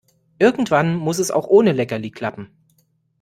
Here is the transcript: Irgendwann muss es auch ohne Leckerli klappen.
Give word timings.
Irgendwann 0.39 0.95
muss 0.95 1.19
es 1.19 1.29
auch 1.29 1.45
ohne 1.45 1.73
Leckerli 1.73 2.09
klappen. 2.09 2.49